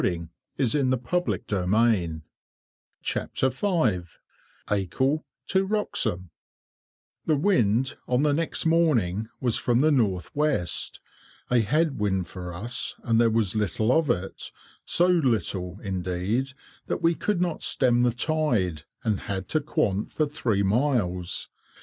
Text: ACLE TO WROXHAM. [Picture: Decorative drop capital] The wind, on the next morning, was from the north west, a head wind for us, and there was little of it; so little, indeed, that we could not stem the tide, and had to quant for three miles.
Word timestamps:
ACLE 0.03 0.29
TO 0.57 0.97
WROXHAM. 0.97 0.99
[Picture: 1.05 1.59
Decorative 3.05 3.53
drop 3.53 3.53
capital] 5.85 6.29
The 7.27 7.35
wind, 7.35 7.97
on 8.07 8.23
the 8.23 8.33
next 8.33 8.65
morning, 8.65 9.29
was 9.39 9.57
from 9.57 9.81
the 9.81 9.91
north 9.91 10.35
west, 10.35 10.99
a 11.51 11.59
head 11.59 11.99
wind 11.99 12.27
for 12.27 12.51
us, 12.51 12.95
and 13.03 13.21
there 13.21 13.29
was 13.29 13.55
little 13.55 13.91
of 13.91 14.09
it; 14.09 14.51
so 14.85 15.05
little, 15.05 15.79
indeed, 15.83 16.53
that 16.87 17.03
we 17.03 17.13
could 17.13 17.39
not 17.39 17.61
stem 17.61 18.01
the 18.01 18.11
tide, 18.11 18.85
and 19.03 19.19
had 19.19 19.47
to 19.49 19.61
quant 19.61 20.11
for 20.11 20.25
three 20.25 20.63
miles. 20.63 21.51